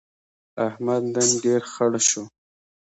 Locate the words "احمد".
0.67-1.03